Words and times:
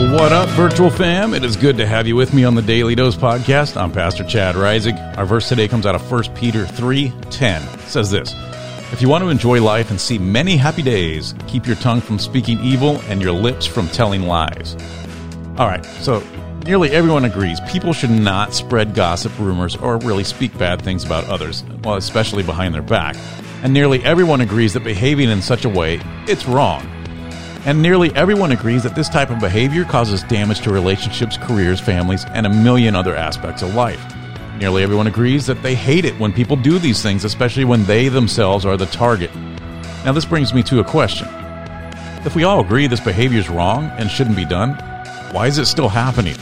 What 0.00 0.32
up, 0.32 0.48
virtual 0.50 0.88
fam? 0.88 1.34
It 1.34 1.44
is 1.44 1.56
good 1.56 1.76
to 1.76 1.86
have 1.86 2.06
you 2.06 2.16
with 2.16 2.32
me 2.32 2.42
on 2.42 2.54
the 2.54 2.62
Daily 2.62 2.94
Dose 2.94 3.16
podcast. 3.16 3.76
I'm 3.76 3.92
Pastor 3.92 4.24
Chad 4.24 4.56
Rising. 4.56 4.96
Our 4.96 5.26
verse 5.26 5.46
today 5.46 5.68
comes 5.68 5.84
out 5.84 5.94
of 5.94 6.10
1 6.10 6.34
Peter 6.34 6.64
3:10. 6.64 7.62
It 7.74 7.80
says 7.80 8.10
this: 8.10 8.34
If 8.92 9.02
you 9.02 9.10
want 9.10 9.24
to 9.24 9.28
enjoy 9.28 9.62
life 9.62 9.90
and 9.90 10.00
see 10.00 10.18
many 10.18 10.56
happy 10.56 10.80
days, 10.80 11.34
keep 11.46 11.66
your 11.66 11.76
tongue 11.76 12.00
from 12.00 12.18
speaking 12.18 12.58
evil 12.64 12.98
and 13.10 13.20
your 13.20 13.32
lips 13.32 13.66
from 13.66 13.88
telling 13.88 14.22
lies. 14.22 14.74
All 15.58 15.66
right, 15.66 15.84
so 16.00 16.22
nearly 16.64 16.90
everyone 16.92 17.26
agrees 17.26 17.60
people 17.70 17.92
should 17.92 18.10
not 18.10 18.54
spread 18.54 18.94
gossip, 18.94 19.38
rumors, 19.38 19.76
or 19.76 19.98
really 19.98 20.24
speak 20.24 20.56
bad 20.56 20.80
things 20.80 21.04
about 21.04 21.26
others, 21.26 21.62
well, 21.84 21.96
especially 21.96 22.42
behind 22.42 22.74
their 22.74 22.80
back. 22.80 23.16
And 23.62 23.74
nearly 23.74 24.02
everyone 24.02 24.40
agrees 24.40 24.72
that 24.72 24.82
behaving 24.82 25.28
in 25.28 25.42
such 25.42 25.66
a 25.66 25.68
way, 25.68 26.00
it's 26.26 26.46
wrong. 26.46 26.99
And 27.66 27.82
nearly 27.82 28.10
everyone 28.16 28.52
agrees 28.52 28.82
that 28.84 28.94
this 28.94 29.10
type 29.10 29.30
of 29.30 29.38
behavior 29.38 29.84
causes 29.84 30.22
damage 30.24 30.62
to 30.62 30.72
relationships, 30.72 31.36
careers, 31.36 31.78
families, 31.78 32.24
and 32.26 32.46
a 32.46 32.50
million 32.50 32.96
other 32.96 33.14
aspects 33.14 33.60
of 33.60 33.74
life. 33.74 34.02
Nearly 34.58 34.82
everyone 34.82 35.06
agrees 35.06 35.46
that 35.46 35.62
they 35.62 35.74
hate 35.74 36.06
it 36.06 36.18
when 36.18 36.32
people 36.32 36.56
do 36.56 36.78
these 36.78 37.02
things, 37.02 37.24
especially 37.24 37.66
when 37.66 37.84
they 37.84 38.08
themselves 38.08 38.64
are 38.64 38.78
the 38.78 38.86
target. 38.86 39.34
Now, 40.04 40.12
this 40.12 40.24
brings 40.24 40.54
me 40.54 40.62
to 40.64 40.80
a 40.80 40.84
question. 40.84 41.28
If 42.24 42.34
we 42.34 42.44
all 42.44 42.60
agree 42.60 42.86
this 42.86 43.00
behavior 43.00 43.38
is 43.38 43.50
wrong 43.50 43.84
and 43.98 44.10
shouldn't 44.10 44.36
be 44.36 44.46
done, 44.46 44.74
why 45.32 45.46
is 45.46 45.58
it 45.58 45.66
still 45.66 45.88
happening? 45.88 46.36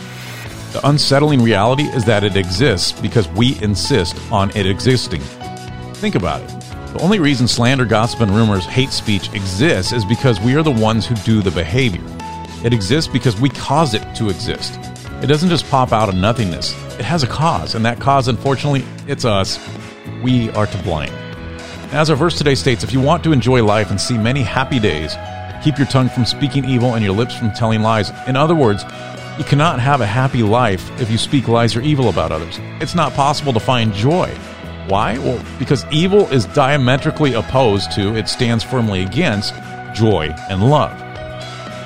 The 0.73 0.87
unsettling 0.89 1.43
reality 1.43 1.85
is 1.85 2.05
that 2.05 2.23
it 2.23 2.37
exists 2.37 2.93
because 3.01 3.29
we 3.31 3.61
insist 3.61 4.17
on 4.31 4.51
it 4.57 4.67
existing. 4.67 5.21
Think 5.95 6.15
about 6.15 6.43
it. 6.43 6.68
The 6.95 7.03
only 7.03 7.19
reason 7.19 7.47
slander, 7.47 7.85
gossip, 7.85 8.21
and 8.21 8.31
rumors, 8.31 8.65
hate 8.65 8.91
speech 8.91 9.33
exists 9.35 9.93
is 9.93 10.07
because 10.07 10.41
we 10.41 10.55
are 10.55 10.63
the 10.63 10.71
ones 10.71 11.07
who 11.07 11.15
do 11.17 11.43
the 11.43 11.51
behavior. 11.51 12.03
It 12.65 12.73
exists 12.73 13.13
because 13.13 13.39
we 13.39 13.51
cause 13.51 13.93
it 13.93 14.03
to 14.17 14.31
exist. 14.31 14.79
It 15.23 15.27
doesn't 15.27 15.51
just 15.51 15.69
pop 15.69 15.93
out 15.93 16.09
of 16.09 16.15
nothingness. 16.15 16.73
It 16.99 17.05
has 17.05 17.23
a 17.23 17.27
cause, 17.27 17.75
and 17.75 17.85
that 17.85 18.01
cause, 18.01 18.27
unfortunately, 18.27 18.85
it's 19.07 19.27
us. 19.27 19.61
We 20.23 20.51
are 20.53 20.67
to 20.67 20.83
blame. 20.83 21.13
As 21.93 22.09
our 22.09 22.17
verse 22.17 22.39
today 22.39 22.55
states, 22.55 22.83
if 22.85 22.93
you 22.93 23.01
want 23.01 23.23
to 23.25 23.33
enjoy 23.33 23.63
life 23.63 23.91
and 23.91 24.01
see 24.01 24.17
many 24.17 24.43
happy 24.43 24.81
days, 24.81 25.15
keep 25.63 25.77
your 25.77 25.87
tongue 25.89 26.09
from 26.09 26.25
speaking 26.25 26.65
evil 26.65 26.95
and 26.95 27.05
your 27.05 27.15
lips 27.15 27.37
from 27.37 27.53
telling 27.53 27.83
lies. 27.83 28.11
In 28.27 28.35
other 28.35 28.55
words, 28.55 28.83
you 29.39 29.45
cannot 29.45 29.79
have 29.79 30.01
a 30.01 30.07
happy 30.07 30.43
life 30.43 30.91
if 31.01 31.11
you 31.11 31.19
speak 31.19 31.49
lies 31.49 31.77
or 31.77 31.83
evil 31.83 32.09
about 32.09 32.33
others. 32.33 32.59
It's 32.81 32.95
not 32.95 33.13
possible 33.13 33.53
to 33.53 33.61
find 33.61 33.93
joy. 33.93 34.35
Why? 34.89 35.19
Well, 35.19 35.45
because 35.59 35.85
evil 35.93 36.27
is 36.29 36.47
diametrically 36.47 37.35
opposed 37.35 37.93
to, 37.93 38.17
it 38.17 38.27
stands 38.27 38.65
firmly 38.65 39.03
against, 39.03 39.55
joy 39.95 40.35
and 40.49 40.71
love. 40.71 40.99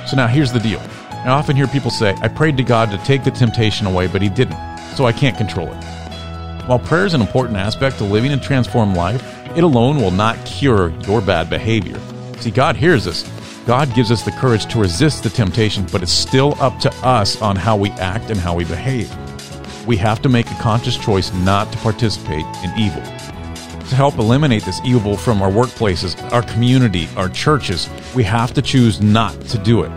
So 0.08 0.17
now 0.17 0.28
here's 0.28 0.53
the 0.53 0.61
deal. 0.61 0.81
I 1.11 1.30
often 1.30 1.56
hear 1.56 1.67
people 1.67 1.91
say, 1.91 2.14
I 2.23 2.28
prayed 2.28 2.56
to 2.58 2.62
God 2.62 2.92
to 2.92 2.98
take 2.98 3.25
the 3.25 3.33
temptation 3.33 3.89
away, 3.89 4.06
but 4.06 4.23
He 4.23 4.28
didn't, 4.28 4.56
so 4.95 5.05
I 5.05 5.12
can't 5.12 5.36
control 5.36 5.67
it. 5.67 5.84
While 6.67 6.78
prayer 6.78 7.05
is 7.05 7.14
an 7.14 7.20
important 7.20 7.58
aspect 7.58 7.98
to 7.98 8.05
living 8.05 8.33
a 8.33 8.39
transformed 8.39 8.97
life, 8.97 9.20
it 9.56 9.64
alone 9.64 9.97
will 10.00 10.12
not 10.12 10.36
cure 10.47 10.91
your 11.00 11.20
bad 11.20 11.50
behavior. 11.50 11.98
See, 12.39 12.53
God 12.53 12.77
hears 12.77 13.08
us. 13.08 13.28
God 13.67 13.92
gives 13.95 14.12
us 14.12 14.23
the 14.23 14.33
courage 14.33 14.67
to 14.67 14.78
resist 14.78 15.25
the 15.25 15.30
temptation, 15.30 15.86
but 15.91 16.05
it's 16.05 16.12
still 16.12 16.56
up 16.61 16.78
to 16.80 16.95
us 17.05 17.41
on 17.42 17.56
how 17.56 17.77
we 17.77 17.91
act 17.92 18.30
and 18.30 18.39
how 18.39 18.55
we 18.55 18.64
behave 18.64 19.12
we 19.86 19.97
have 19.97 20.22
to 20.22 20.28
make 20.28 20.50
a 20.50 20.55
conscious 20.55 20.97
choice 20.97 21.33
not 21.33 21.72
to 21.72 21.78
participate 21.78 22.44
in 22.64 22.72
evil. 22.78 23.02
To 23.02 23.97
help 23.97 24.19
eliminate 24.19 24.64
this 24.64 24.80
evil 24.84 25.16
from 25.16 25.42
our 25.42 25.50
workplaces, 25.50 26.16
our 26.33 26.42
community, 26.42 27.08
our 27.16 27.28
churches, 27.28 27.91
we 28.14 28.22
have 28.24 28.55
to 28.55 28.62
choose 28.62 29.00
not 29.00 29.39
to 29.48 29.58
do 29.58 29.83
it. 29.83 29.91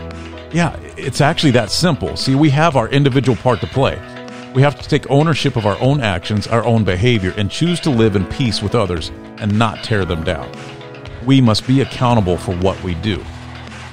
Yeah, 0.54 0.76
it's 0.98 1.22
actually 1.22 1.52
that 1.52 1.70
simple. 1.70 2.18
See, 2.18 2.36
we 2.36 2.50
have 2.50 2.76
our 2.76 2.90
individual 2.90 3.36
part 3.38 3.62
to 3.62 3.68
play. 3.68 4.02
We 4.54 4.62
have 4.62 4.82
to 4.82 4.88
take 4.88 5.10
ownership 5.12 5.56
of 5.56 5.66
our 5.66 5.80
own 5.82 6.02
actions, 6.02 6.48
our 6.48 6.64
own 6.66 6.84
behavior, 6.84 7.34
and 7.38 7.52
choose 7.52 7.80
to 7.82 7.90
live 7.90 8.16
in 8.16 8.26
peace 8.26 8.62
with 8.62 8.74
others 8.74 9.12
and 9.38 9.60
not 9.60 9.84
tear 9.84 10.06
them 10.06 10.24
down. 10.24 10.50
We 11.26 11.42
must 11.42 11.68
be 11.68 11.82
accountable 11.82 12.38
for 12.38 12.56
what 12.56 12.82
we 12.84 12.96
do. 12.96 13.24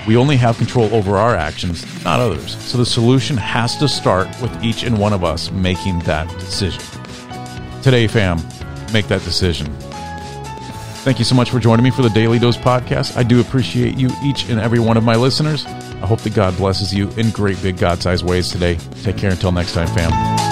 We 0.07 0.17
only 0.17 0.37
have 0.37 0.57
control 0.59 0.93
over 0.95 1.17
our 1.17 1.37
actions, 1.37 1.85
not 2.05 2.21
others. 2.21 2.57
So 2.65 2.79
the 2.79 2.87
solution 2.87 3.37
has 3.37 3.77
to 3.77 3.89
start 3.89 4.29
with 4.41 4.63
each 4.63 4.83
and 4.83 4.99
one 4.99 5.13
of 5.13 5.23
us 5.25 5.51
making 5.51 6.01
that 6.01 6.29
decision. 6.39 6.83
Today, 7.83 8.07
fam, 8.07 8.39
make 8.93 9.07
that 9.09 9.23
decision. 9.23 9.67
Thank 11.03 11.19
you 11.19 11.25
so 11.25 11.35
much 11.35 11.51
for 11.51 11.59
joining 11.59 11.83
me 11.83 11.91
for 11.91 12.03
the 12.03 12.11
Daily 12.11 12.39
Dose 12.39 12.57
podcast. 12.57 13.17
I 13.17 13.25
do 13.25 13.41
appreciate 13.41 13.97
you, 13.97 14.11
each 14.23 14.49
and 14.49 14.61
every 14.61 14.79
one 14.79 14.97
of 14.97 15.03
my 15.03 15.17
listeners. 15.17 15.67
I 15.67 16.07
hope 16.07 16.21
that 16.21 16.35
God 16.35 16.57
blesses 16.57 16.95
you 16.95 17.11
in 17.11 17.31
great 17.31 17.61
big 17.63 17.77
God 17.77 18.01
sized 18.01 18.25
ways 18.25 18.51
today. 18.51 18.77
Take 19.03 19.19
care 19.19 19.31
until 19.31 19.53
next 19.53 19.73
time, 19.73 19.89
fam. 19.89 20.52